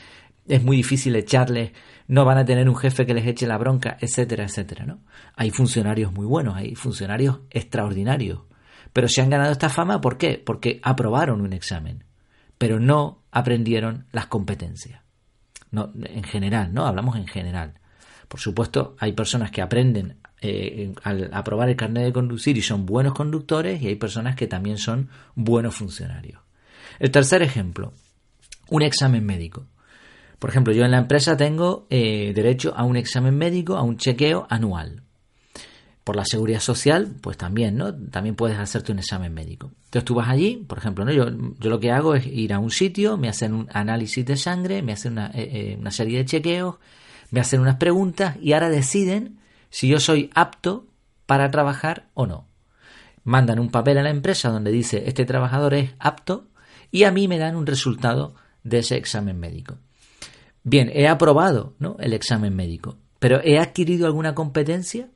es 0.47 0.63
muy 0.63 0.77
difícil 0.77 1.15
echarles, 1.17 1.73
no 2.07 2.25
van 2.25 2.39
a 2.39 2.45
tener 2.45 2.69
un 2.69 2.77
jefe 2.77 3.05
que 3.05 3.15
les 3.15 3.27
eche 3.27 3.47
la 3.47 3.59
bronca, 3.59 3.97
etcétera, 4.01 4.45
etcétera, 4.45 4.87
¿no? 4.87 5.01
Hay 5.35 5.51
funcionarios 5.51 6.13
muy 6.13 6.27
buenos, 6.27 6.57
hay 6.57 6.75
funcionarios 6.75 7.41
extraordinarios, 7.51 8.41
pero 8.99 9.09
se 9.09 9.23
han 9.23 9.31
ganado 9.31 9.53
esta 9.53 9.69
fama, 9.69 10.01
¿por 10.01 10.19
qué? 10.19 10.43
Porque 10.45 10.81
aprobaron 10.83 11.41
un 11.41 11.53
examen, 11.53 12.03
pero 12.59 12.81
no 12.81 13.23
aprendieron 13.31 14.07
las 14.11 14.27
competencias. 14.27 15.03
No, 15.71 15.93
en 16.03 16.25
general, 16.25 16.75
¿no? 16.75 16.85
Hablamos 16.85 17.15
en 17.15 17.29
general. 17.29 17.75
Por 18.27 18.41
supuesto, 18.41 18.97
hay 18.99 19.13
personas 19.13 19.53
que 19.53 19.63
aprenden 19.63 20.17
eh, 20.41 20.93
al 21.05 21.31
aprobar 21.33 21.69
el 21.69 21.77
carnet 21.77 22.07
de 22.07 22.13
conducir 22.13 22.59
y 22.59 22.61
son 22.61 22.87
buenos 22.87 23.15
conductores 23.15 23.81
y 23.81 23.87
hay 23.87 23.95
personas 23.95 24.35
que 24.35 24.49
también 24.49 24.79
son 24.79 25.11
buenos 25.37 25.77
funcionarios. 25.77 26.41
El 26.99 27.13
tercer 27.13 27.41
ejemplo, 27.43 27.93
un 28.69 28.83
examen 28.83 29.25
médico. 29.25 29.69
Por 30.41 30.51
ejemplo, 30.51 30.73
yo 30.75 30.85
en 30.85 30.91
la 30.91 30.99
empresa 30.99 31.37
tengo 31.37 31.87
eh, 31.89 32.33
derecho 32.35 32.75
a 32.77 32.83
un 32.83 32.97
examen 32.97 33.39
médico, 33.39 33.77
a 33.77 33.83
un 33.83 33.97
chequeo 33.97 34.49
anual 34.51 35.05
por 36.09 36.17
la 36.17 36.25
seguridad 36.25 36.61
social, 36.61 37.17
pues 37.21 37.37
también, 37.37 37.77
¿no? 37.77 37.95
También 37.95 38.35
puedes 38.35 38.59
hacerte 38.59 38.93
un 38.93 38.99
examen 38.99 39.35
médico. 39.35 39.73
Entonces 39.85 40.07
tú 40.07 40.15
vas 40.15 40.31
allí, 40.31 40.57
por 40.67 40.79
ejemplo, 40.79 41.05
¿no? 41.05 41.13
Yo, 41.13 41.27
yo 41.59 41.69
lo 41.69 41.81
que 41.81 41.93
hago 41.93 42.15
es 42.15 42.27
ir 42.27 42.55
a 42.55 42.59
un 42.59 42.71
sitio, 42.71 43.19
me 43.19 43.29
hacen 43.29 43.53
un 43.53 43.69
análisis 43.75 44.25
de 44.25 44.39
sangre, 44.39 44.81
me 44.81 44.93
hacen 44.93 45.13
una, 45.13 45.27
eh, 45.35 45.51
eh, 45.53 45.77
una 45.79 45.91
serie 45.91 46.17
de 46.17 46.25
chequeos, 46.25 46.77
me 47.31 47.41
hacen 47.41 47.61
unas 47.61 47.77
preguntas 47.77 48.39
y 48.41 48.55
ahora 48.55 48.71
deciden 48.71 49.39
si 49.69 49.87
yo 49.87 50.01
soy 50.01 50.31
apto 50.35 50.87
para 51.27 51.51
trabajar 51.51 52.07
o 52.15 52.27
no. 52.27 52.47
Mandan 53.25 53.59
un 53.59 53.69
papel 53.69 53.99
a 53.99 54.03
la 54.03 54.09
empresa 54.09 54.49
donde 54.49 54.73
dice 54.73 55.05
este 55.09 55.27
trabajador 55.27 55.75
es 55.75 55.91
apto 55.99 56.47
y 56.91 57.05
a 57.05 57.13
mí 57.13 57.29
me 57.29 57.37
dan 57.37 57.55
un 57.55 57.67
resultado 57.67 58.35
de 58.65 58.79
ese 58.79 58.97
examen 58.97 59.39
médico. 59.39 59.77
Bien, 60.65 60.91
he 60.91 61.07
aprobado 61.07 61.75
¿no? 61.79 61.99
el 62.01 62.15
examen 62.15 62.57
médico, 62.57 62.97
pero 63.19 63.43
¿he 63.45 63.59
adquirido 63.59 64.07
alguna 64.07 64.35
competencia? 64.35 65.11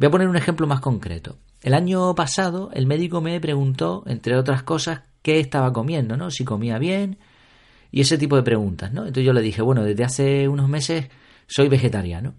Voy 0.00 0.06
a 0.06 0.10
poner 0.10 0.28
un 0.28 0.36
ejemplo 0.36 0.66
más 0.66 0.80
concreto. 0.80 1.36
El 1.60 1.74
año 1.74 2.14
pasado 2.14 2.70
el 2.72 2.86
médico 2.86 3.20
me 3.20 3.38
preguntó, 3.38 4.02
entre 4.06 4.34
otras 4.34 4.62
cosas, 4.62 5.02
qué 5.20 5.40
estaba 5.40 5.74
comiendo, 5.74 6.16
¿no? 6.16 6.30
Si 6.30 6.42
comía 6.42 6.78
bien 6.78 7.18
y 7.92 8.00
ese 8.00 8.16
tipo 8.16 8.34
de 8.34 8.42
preguntas, 8.42 8.94
¿no? 8.94 9.02
Entonces 9.02 9.26
yo 9.26 9.34
le 9.34 9.42
dije, 9.42 9.60
bueno, 9.60 9.84
desde 9.84 10.04
hace 10.04 10.48
unos 10.48 10.70
meses 10.70 11.08
soy 11.46 11.68
vegetariano. 11.68 12.32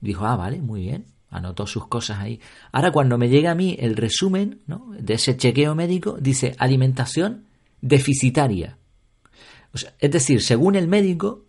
Dijo, 0.00 0.26
ah, 0.26 0.36
vale, 0.36 0.62
muy 0.62 0.82
bien. 0.82 1.06
Anotó 1.28 1.66
sus 1.66 1.88
cosas 1.88 2.20
ahí. 2.20 2.38
Ahora 2.70 2.92
cuando 2.92 3.18
me 3.18 3.28
llega 3.28 3.50
a 3.50 3.56
mí 3.56 3.76
el 3.80 3.96
resumen 3.96 4.60
¿no? 4.68 4.92
de 4.96 5.14
ese 5.14 5.36
chequeo 5.36 5.74
médico, 5.74 6.18
dice 6.20 6.54
alimentación 6.56 7.46
deficitaria. 7.80 8.78
es 9.98 10.10
decir, 10.12 10.40
según 10.40 10.76
el 10.76 10.86
médico, 10.86 11.46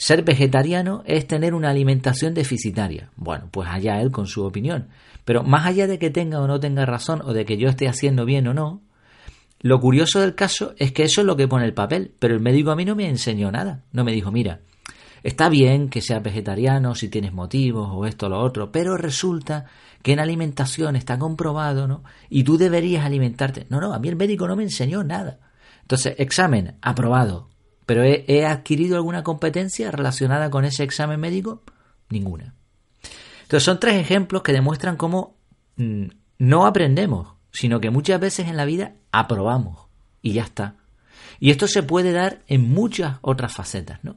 ser 0.00 0.22
vegetariano 0.22 1.02
es 1.04 1.26
tener 1.26 1.52
una 1.52 1.68
alimentación 1.68 2.32
deficitaria. 2.32 3.10
Bueno, 3.16 3.50
pues 3.50 3.68
allá 3.68 4.00
él 4.00 4.10
con 4.10 4.26
su 4.26 4.42
opinión. 4.42 4.88
Pero 5.26 5.42
más 5.42 5.66
allá 5.66 5.86
de 5.86 5.98
que 5.98 6.08
tenga 6.08 6.40
o 6.40 6.46
no 6.46 6.58
tenga 6.58 6.86
razón 6.86 7.20
o 7.22 7.34
de 7.34 7.44
que 7.44 7.58
yo 7.58 7.68
esté 7.68 7.86
haciendo 7.86 8.24
bien 8.24 8.48
o 8.48 8.54
no, 8.54 8.80
lo 9.60 9.78
curioso 9.78 10.18
del 10.20 10.34
caso 10.34 10.72
es 10.78 10.92
que 10.92 11.02
eso 11.02 11.20
es 11.20 11.26
lo 11.26 11.36
que 11.36 11.48
pone 11.48 11.66
el 11.66 11.74
papel, 11.74 12.14
pero 12.18 12.32
el 12.32 12.40
médico 12.40 12.70
a 12.70 12.76
mí 12.76 12.86
no 12.86 12.96
me 12.96 13.10
enseñó 13.10 13.52
nada. 13.52 13.82
No 13.92 14.02
me 14.02 14.12
dijo, 14.12 14.32
mira, 14.32 14.60
está 15.22 15.50
bien 15.50 15.90
que 15.90 16.00
seas 16.00 16.22
vegetariano 16.22 16.94
si 16.94 17.10
tienes 17.10 17.34
motivos 17.34 17.90
o 17.92 18.06
esto 18.06 18.24
o 18.24 18.28
lo 18.30 18.40
otro, 18.40 18.72
pero 18.72 18.96
resulta 18.96 19.66
que 20.00 20.14
en 20.14 20.20
alimentación 20.20 20.96
está 20.96 21.18
comprobado, 21.18 21.86
¿no? 21.86 22.04
Y 22.30 22.44
tú 22.44 22.56
deberías 22.56 23.04
alimentarte. 23.04 23.66
No, 23.68 23.82
no, 23.82 23.92
a 23.92 23.98
mí 23.98 24.08
el 24.08 24.16
médico 24.16 24.48
no 24.48 24.56
me 24.56 24.62
enseñó 24.62 25.04
nada. 25.04 25.40
Entonces, 25.82 26.14
examen, 26.16 26.78
aprobado. 26.80 27.50
¿Pero 27.90 28.04
he, 28.04 28.46
adquirido 28.46 28.94
alguna 28.94 29.24
competencia 29.24 29.90
relacionada 29.90 30.48
con 30.48 30.64
ese 30.64 30.84
examen 30.84 31.18
médico? 31.18 31.64
Ninguna. 32.08 32.54
Entonces, 33.42 33.64
son 33.64 33.80
tres 33.80 33.96
ejemplos 33.96 34.44
que 34.44 34.52
demuestran 34.52 34.96
cómo 34.96 35.34
mm, 35.74 36.04
no 36.38 36.66
aprendemos, 36.66 37.34
sino 37.50 37.80
que 37.80 37.90
muchas 37.90 38.20
veces 38.20 38.46
en 38.46 38.56
la 38.56 38.64
vida 38.64 38.94
aprobamos 39.10 39.88
y 40.22 40.34
ya 40.34 40.44
está. 40.44 40.76
Y 41.40 41.50
esto 41.50 41.66
se 41.66 41.82
puede 41.82 42.12
dar 42.12 42.42
en 42.46 42.70
muchas 42.70 43.16
otras 43.22 43.52
facetas, 43.52 43.98
¿no? 44.04 44.14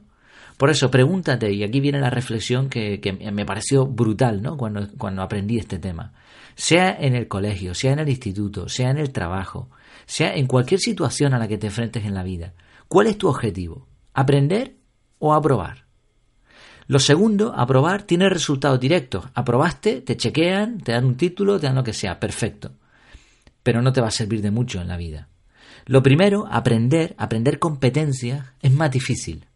Por 0.56 0.70
eso, 0.70 0.88
pregúntate, 0.92 1.52
y 1.52 1.64
aquí 1.64 1.80
viene 1.80 1.98
la 1.98 2.10
reflexión 2.10 2.68
que, 2.68 3.00
me 3.32 3.44
pareció 3.44 3.88
brutal, 3.88 4.40
¿no? 4.40 4.56
Cuando, 4.56 4.86
cuando 4.96 5.20
aprendí 5.20 5.58
este 5.58 5.80
tema. 5.80 6.12
Sea 6.54 6.96
en 6.96 7.16
el 7.16 7.26
colegio, 7.26 7.74
sea 7.74 7.94
en 7.94 7.98
el 7.98 8.08
instituto, 8.08 8.68
sea 8.68 8.90
en 8.90 8.98
el 8.98 9.10
trabajo, 9.10 9.68
sea 10.06 10.32
en 10.36 10.46
cualquier 10.46 10.78
situación 10.78 11.34
a 11.34 11.40
la 11.40 11.48
que 11.48 11.58
te 11.58 11.66
enfrentes 11.66 12.04
en 12.04 12.14
la 12.14 12.22
vida. 12.22 12.52
¿Cuál 12.94 13.08
es 13.08 13.18
tu 13.18 13.26
objetivo? 13.26 13.88
¿Aprender 14.12 14.76
o 15.18 15.34
aprobar? 15.34 15.86
Lo 16.86 17.00
segundo, 17.00 17.52
aprobar, 17.56 18.04
tiene 18.04 18.28
resultados 18.28 18.78
directos. 18.78 19.24
Aprobaste, 19.34 20.00
te 20.00 20.16
chequean, 20.16 20.78
te 20.78 20.92
dan 20.92 21.04
un 21.04 21.16
título, 21.16 21.58
te 21.58 21.66
dan 21.66 21.74
lo 21.74 21.82
que 21.82 21.92
sea, 21.92 22.20
perfecto 22.20 22.70
pero 23.64 23.82
no 23.82 23.92
te 23.92 24.00
va 24.00 24.08
a 24.08 24.12
servir 24.12 24.42
de 24.42 24.52
mucho 24.52 24.80
en 24.80 24.86
la 24.86 24.96
vida. 24.96 25.28
Lo 25.86 26.02
primero, 26.02 26.46
aprender, 26.48 27.16
aprender 27.18 27.58
competencias, 27.58 28.46
es 28.62 28.72
más 28.72 28.90
difícil, 28.90 29.46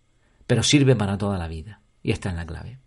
pero 0.48 0.64
sirve 0.64 0.96
para 0.96 1.16
toda 1.16 1.38
la 1.38 1.46
vida. 1.46 1.82
Y 2.02 2.10
esta 2.10 2.30
es 2.30 2.34
la 2.34 2.46
clave. 2.46 2.78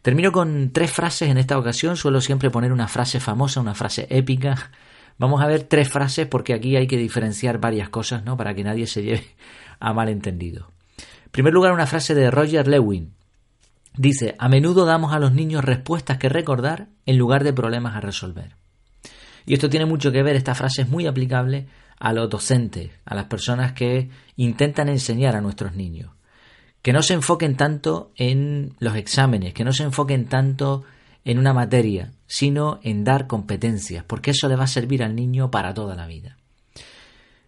Termino 0.00 0.32
con 0.32 0.70
tres 0.72 0.92
frases 0.92 1.28
en 1.28 1.36
esta 1.36 1.58
ocasión. 1.58 1.96
Suelo 1.96 2.20
siempre 2.20 2.48
poner 2.48 2.72
una 2.72 2.88
frase 2.88 3.18
famosa, 3.18 3.60
una 3.60 3.74
frase 3.74 4.06
épica. 4.08 4.70
Vamos 5.18 5.42
a 5.42 5.46
ver 5.46 5.64
tres 5.64 5.90
frases 5.90 6.28
porque 6.28 6.54
aquí 6.54 6.76
hay 6.76 6.86
que 6.86 6.96
diferenciar 6.96 7.58
varias 7.58 7.88
cosas, 7.88 8.24
¿no? 8.24 8.36
Para 8.36 8.54
que 8.54 8.62
nadie 8.62 8.86
se 8.86 9.02
lleve 9.02 9.26
a 9.80 9.92
malentendido. 9.92 10.70
En 11.26 11.30
primer 11.30 11.52
lugar, 11.52 11.72
una 11.72 11.86
frase 11.86 12.14
de 12.14 12.30
Roger 12.30 12.66
Lewin. 12.68 13.12
Dice, 13.96 14.34
a 14.38 14.48
menudo 14.48 14.84
damos 14.84 15.12
a 15.12 15.18
los 15.18 15.32
niños 15.32 15.64
respuestas 15.64 16.18
que 16.18 16.28
recordar 16.28 16.88
en 17.06 17.16
lugar 17.16 17.44
de 17.44 17.52
problemas 17.52 17.96
a 17.96 18.00
resolver. 18.00 18.56
Y 19.46 19.54
esto 19.54 19.70
tiene 19.70 19.86
mucho 19.86 20.12
que 20.12 20.22
ver, 20.22 20.36
esta 20.36 20.54
frase 20.54 20.82
es 20.82 20.88
muy 20.88 21.06
aplicable 21.06 21.66
a 21.98 22.12
los 22.12 22.28
docentes, 22.28 22.90
a 23.04 23.14
las 23.14 23.26
personas 23.26 23.72
que 23.72 24.10
intentan 24.36 24.88
enseñar 24.88 25.36
a 25.36 25.40
nuestros 25.40 25.74
niños. 25.74 26.10
Que 26.82 26.92
no 26.92 27.02
se 27.02 27.14
enfoquen 27.14 27.56
tanto 27.56 28.12
en 28.16 28.74
los 28.78 28.96
exámenes, 28.96 29.54
que 29.54 29.64
no 29.64 29.72
se 29.72 29.84
enfoquen 29.84 30.26
tanto 30.26 30.84
en 31.24 31.38
una 31.38 31.52
materia, 31.52 32.12
sino 32.26 32.80
en 32.82 33.02
dar 33.02 33.26
competencias, 33.26 34.04
porque 34.04 34.32
eso 34.32 34.48
le 34.48 34.56
va 34.56 34.64
a 34.64 34.68
servir 34.68 35.02
al 35.02 35.16
niño 35.16 35.50
para 35.50 35.74
toda 35.74 35.96
la 35.96 36.06
vida. 36.06 36.36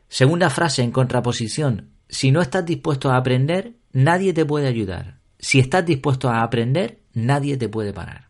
Segunda 0.08 0.50
frase 0.50 0.82
en 0.82 0.90
contraposición, 0.90 1.90
si 2.08 2.30
no 2.32 2.40
estás 2.40 2.64
dispuesto 2.64 3.10
a 3.10 3.16
aprender, 3.16 3.74
nadie 3.92 4.32
te 4.32 4.44
puede 4.44 4.66
ayudar. 4.66 5.18
Si 5.38 5.58
estás 5.58 5.84
dispuesto 5.84 6.28
a 6.30 6.42
aprender, 6.42 7.00
nadie 7.12 7.56
te 7.56 7.68
puede 7.68 7.92
parar. 7.92 8.28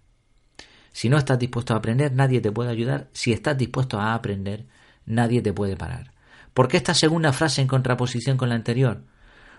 Si 0.93 1.09
no 1.09 1.17
estás 1.17 1.39
dispuesto 1.39 1.75
a 1.75 1.77
aprender, 1.77 2.13
nadie 2.13 2.41
te 2.41 2.51
puede 2.51 2.71
ayudar. 2.71 3.09
Si 3.13 3.33
estás 3.33 3.57
dispuesto 3.57 4.01
a 4.01 4.15
aprender, 4.15 4.67
nadie 5.07 5.41
te 5.43 5.53
puede 5.53 5.77
parar. 5.77 6.13
¿Por 6.55 6.67
qué 6.67 6.77
esta 6.77 6.95
segunda 6.95 7.33
frase 7.33 7.61
en 7.61 7.69
contraposición 7.69 8.37
con 8.37 8.49
la 8.49 8.57
anterior? 8.57 9.05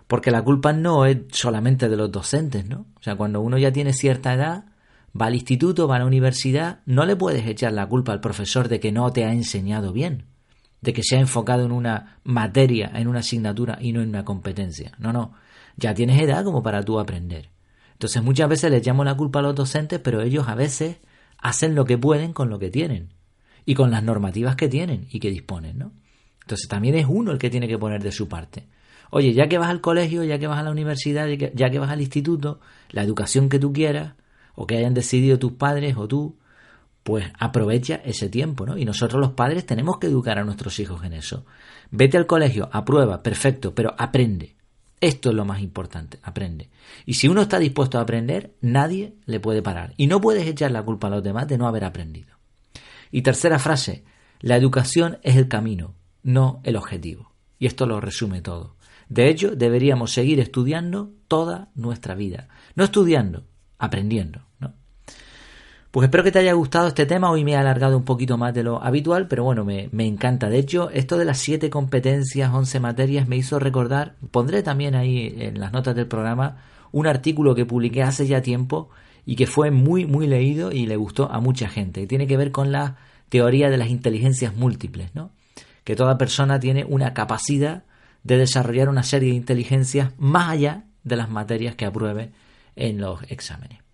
Porque 0.08 0.32
la 0.32 0.42
culpa 0.42 0.74
no 0.74 1.06
es 1.06 1.20
solamente 1.32 1.88
de 1.88 1.96
los 1.96 2.12
docentes, 2.12 2.68
¿no? 2.68 2.88
O 3.00 3.04
sea, 3.04 3.16
cuando 3.16 3.42
uno 3.42 3.58
ya 3.58 3.72
tiene 3.72 3.94
cierta 3.94 4.34
edad, 4.34 4.66
va 5.20 5.28
al 5.28 5.36
instituto, 5.36 5.88
va 5.88 5.96
a 5.96 6.00
la 6.00 6.06
universidad, 6.06 6.80
no 6.86 7.06
le 7.06 7.16
puedes 7.16 7.48
echar 7.48 7.74
la 7.74 7.88
culpa 7.88 8.12
al 8.12 8.20
profesor 8.20 8.68
de 8.68 8.80
que 8.80 8.92
no 8.92 9.12
te 9.12 9.24
ha 9.24 9.32
enseñado 9.32 9.94
bien, 9.94 10.26
de 10.82 10.94
que 10.94 11.04
se 11.04 11.18
ha 11.18 11.20
enfocado 11.20 11.66
en 11.66 11.72
una 11.72 12.20
materia, 12.24 12.92
en 12.96 13.08
una 13.08 13.20
asignatura 13.20 13.78
y 13.82 13.92
no 13.92 14.02
en 14.02 14.10
una 14.10 14.26
competencia. 14.26 14.94
No, 14.98 15.12
no, 15.12 15.34
ya 15.78 15.94
tienes 15.94 16.22
edad 16.22 16.44
como 16.44 16.64
para 16.64 16.84
tú 16.84 17.00
aprender. 17.00 17.50
Entonces 17.94 18.24
muchas 18.24 18.48
veces 18.48 18.72
le 18.72 18.78
echamos 18.78 19.06
la 19.06 19.16
culpa 19.16 19.40
a 19.40 19.42
los 19.42 19.56
docentes, 19.56 20.00
pero 20.00 20.22
ellos 20.22 20.48
a 20.48 20.56
veces 20.56 20.98
hacen 21.38 21.76
lo 21.76 21.86
que 21.86 21.98
pueden 21.98 22.34
con 22.34 22.50
lo 22.50 22.60
que 22.60 22.70
tienen 22.70 23.10
y 23.66 23.76
con 23.76 23.92
las 23.92 24.04
normativas 24.04 24.56
que 24.56 24.70
tienen 24.70 25.08
y 25.12 25.20
que 25.20 25.30
disponen, 25.30 25.78
¿no? 25.78 25.92
Entonces 26.42 26.68
también 26.68 26.96
es 26.96 27.06
uno 27.08 27.32
el 27.32 27.38
que 27.38 27.50
tiene 27.50 27.68
que 27.68 27.78
poner 27.78 28.02
de 28.02 28.12
su 28.12 28.28
parte. 28.28 28.68
Oye, 29.12 29.34
ya 29.34 29.48
que 29.48 29.58
vas 29.58 29.70
al 29.70 29.82
colegio, 29.82 30.24
ya 30.24 30.40
que 30.40 30.48
vas 30.48 30.60
a 30.60 30.64
la 30.64 30.72
universidad, 30.72 31.28
ya 31.28 31.70
que 31.70 31.80
vas 31.80 31.90
al 31.90 32.02
instituto, 32.02 32.60
la 32.90 33.04
educación 33.04 33.50
que 33.50 33.60
tú 33.60 33.74
quieras 33.74 34.14
o 34.56 34.66
que 34.66 34.78
hayan 34.78 34.94
decidido 34.94 35.40
tus 35.40 35.54
padres 35.54 35.96
o 35.98 36.08
tú, 36.08 36.38
pues 37.10 37.26
aprovecha 37.40 37.96
ese 38.06 38.30
tiempo, 38.30 38.68
¿no? 38.68 38.78
Y 38.78 38.86
nosotros 38.86 39.20
los 39.20 39.32
padres 39.32 39.66
tenemos 39.66 39.98
que 39.98 40.06
educar 40.06 40.38
a 40.38 40.44
nuestros 40.44 40.80
hijos 40.80 41.04
en 41.04 41.14
eso. 41.14 41.44
Vete 41.90 42.18
al 42.18 42.28
colegio, 42.28 42.70
aprueba, 42.72 43.24
perfecto, 43.24 43.74
pero 43.74 43.96
aprende. 43.98 44.56
Esto 45.02 45.30
es 45.30 45.36
lo 45.36 45.44
más 45.44 45.60
importante, 45.60 46.20
aprende. 46.22 46.70
Y 47.08 47.16
si 47.16 47.28
uno 47.28 47.42
está 47.42 47.58
dispuesto 47.58 47.98
a 47.98 48.02
aprender, 48.02 48.54
nadie 48.62 49.16
le 49.26 49.40
puede 49.40 49.64
parar. 49.64 49.96
Y 49.98 50.06
no 50.06 50.22
puedes 50.22 50.46
echar 50.46 50.70
la 50.70 50.84
culpa 50.84 51.08
a 51.08 51.10
los 51.10 51.24
demás 51.24 51.48
de 51.48 51.58
no 51.58 51.68
haber 51.68 51.84
aprendido. 51.84 52.38
Y 53.10 53.24
tercera 53.24 53.58
frase, 53.58 54.04
la 54.40 54.56
educación 54.56 55.18
es 55.24 55.36
el 55.36 55.48
camino, 55.48 55.96
no 56.22 56.62
el 56.64 56.76
objetivo. 56.76 57.34
Y 57.58 57.66
esto 57.66 57.88
lo 57.88 58.00
resume 58.00 58.44
todo. 58.44 58.76
De 59.08 59.30
hecho, 59.30 59.56
deberíamos 59.56 60.12
seguir 60.12 60.40
estudiando 60.40 61.12
toda 61.28 61.70
nuestra 61.74 62.14
vida. 62.14 62.50
No 62.76 62.84
estudiando, 62.84 63.48
aprendiendo. 63.80 64.49
Pues 65.92 66.06
espero 66.06 66.24
que 66.24 66.32
te 66.32 66.38
haya 66.38 66.54
gustado 66.54 66.88
este 66.88 67.08
tema. 67.08 67.32
Hoy 67.32 67.44
me 67.44 67.54
he 67.54 67.56
alargado 67.56 67.98
un 67.98 68.04
poquito 68.04 68.38
más 68.38 68.54
de 68.54 68.62
lo 68.62 68.84
habitual, 68.84 69.28
pero 69.28 69.44
bueno, 69.44 69.66
me, 69.66 69.90
encanta. 70.06 70.48
De 70.48 70.60
hecho, 70.60 70.92
esto 70.92 71.18
de 71.18 71.26
las 71.26 71.40
siete 71.40 71.72
competencias, 71.72 72.54
once 72.54 72.80
materias, 72.80 73.28
me 73.28 73.38
hizo 73.38 73.58
recordar, 73.58 74.16
pondré 74.30 74.62
también 74.62 74.94
ahí 74.94 75.34
en 75.40 75.60
las 75.60 75.74
notas 75.74 75.96
del 75.96 76.06
programa, 76.06 76.58
un 76.92 77.08
artículo 77.08 77.56
que 77.56 77.66
publiqué 77.66 78.04
hace 78.04 78.28
ya 78.28 78.44
tiempo 78.44 78.92
y 79.26 79.36
que 79.36 79.48
fue 79.48 79.72
muy, 79.72 80.06
muy 80.06 80.28
leído 80.28 80.72
y 80.72 80.86
le 80.86 80.96
gustó 80.96 81.32
a 81.32 81.40
mucha 81.40 81.68
gente. 81.70 82.06
Tiene 82.06 82.28
que 82.28 82.38
ver 82.38 82.52
con 82.52 82.72
la 82.72 82.98
teoría 83.30 83.72
de 83.72 83.78
las 83.78 83.90
inteligencias 83.90 84.56
múltiples, 84.56 85.16
¿no? 85.16 85.32
Que 85.84 85.96
toda 85.96 86.20
persona 86.20 86.60
tiene 86.60 86.86
una 86.86 87.16
capacidad 87.16 87.84
de 88.24 88.38
desarrollar 88.38 88.90
una 88.90 89.02
serie 89.02 89.32
de 89.32 89.38
inteligencias 89.38 90.12
más 90.20 90.50
allá 90.50 90.84
de 91.04 91.16
las 91.16 91.32
materias 91.32 91.74
que 91.74 91.86
apruebe 91.86 92.32
en 92.76 93.02
los 93.02 93.24
exámenes. 93.32 93.89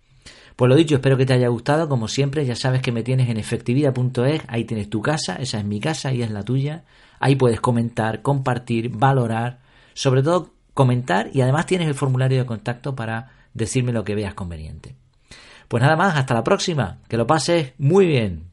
Pues 0.56 0.70
lo 0.70 0.74
dicho, 0.74 0.94
espero 0.94 1.18
que 1.18 1.26
te 1.26 1.34
haya 1.34 1.48
gustado. 1.48 1.86
Como 1.88 2.08
siempre, 2.08 2.46
ya 2.46 2.56
sabes 2.56 2.80
que 2.80 2.90
me 2.90 3.02
tienes 3.02 3.28
en 3.28 3.36
efectividad.es. 3.36 4.42
Ahí 4.48 4.64
tienes 4.64 4.88
tu 4.88 5.02
casa, 5.02 5.36
esa 5.36 5.58
es 5.58 5.64
mi 5.64 5.80
casa 5.80 6.12
y 6.12 6.22
es 6.22 6.30
la 6.30 6.42
tuya. 6.42 6.84
Ahí 7.20 7.36
puedes 7.36 7.60
comentar, 7.60 8.22
compartir, 8.22 8.88
valorar, 8.90 9.60
sobre 9.92 10.22
todo 10.22 10.54
comentar 10.72 11.30
y 11.32 11.42
además 11.42 11.66
tienes 11.66 11.88
el 11.88 11.94
formulario 11.94 12.38
de 12.38 12.46
contacto 12.46 12.94
para 12.94 13.32
decirme 13.52 13.92
lo 13.92 14.04
que 14.04 14.14
veas 14.14 14.34
conveniente. 14.34 14.96
Pues 15.68 15.82
nada 15.82 15.96
más, 15.96 16.16
hasta 16.16 16.34
la 16.34 16.44
próxima. 16.44 16.98
Que 17.08 17.16
lo 17.16 17.26
pases 17.26 17.74
muy 17.78 18.06
bien. 18.06 18.50